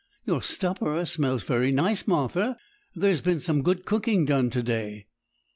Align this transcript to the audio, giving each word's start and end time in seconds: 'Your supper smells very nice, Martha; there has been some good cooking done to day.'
'Your 0.25 0.41
supper 0.41 1.05
smells 1.05 1.43
very 1.43 1.71
nice, 1.71 2.07
Martha; 2.07 2.57
there 2.95 3.11
has 3.11 3.21
been 3.21 3.39
some 3.39 3.61
good 3.61 3.85
cooking 3.85 4.25
done 4.25 4.49
to 4.49 4.63
day.' 4.63 5.05